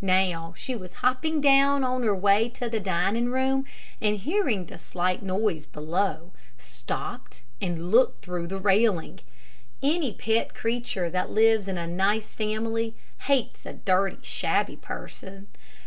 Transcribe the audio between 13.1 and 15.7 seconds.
hates a dirty, shabby person.